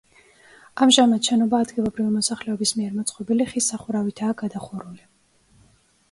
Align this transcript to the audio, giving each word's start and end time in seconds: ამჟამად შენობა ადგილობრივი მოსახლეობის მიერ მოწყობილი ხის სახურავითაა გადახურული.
ამჟამად 0.83 1.27
შენობა 1.29 1.59
ადგილობრივი 1.65 2.13
მოსახლეობის 2.15 2.73
მიერ 2.77 2.95
მოწყობილი 2.99 3.47
ხის 3.51 3.67
სახურავითაა 3.73 4.37
გადახურული. 4.41 5.05